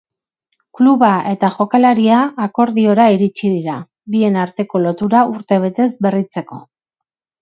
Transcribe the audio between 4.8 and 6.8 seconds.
lotura urtebetez berritzeko.